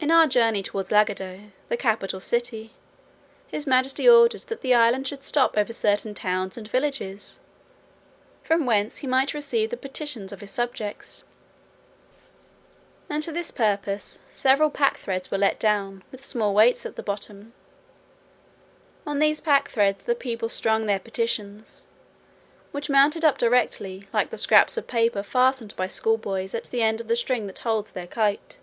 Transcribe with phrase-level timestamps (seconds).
[0.00, 2.72] In our journey towards Lagado, the capital city,
[3.46, 7.38] his majesty ordered that the island should stop over certain towns and villages,
[8.42, 11.22] from whence he might receive the petitions of his subjects.
[13.08, 17.52] And to this purpose, several packthreads were let down, with small weights at the bottom.
[19.06, 21.86] On these packthreads the people strung their petitions,
[22.72, 27.00] which mounted up directly, like the scraps of paper fastened by schoolboys at the end
[27.00, 28.58] of the string that holds their kite.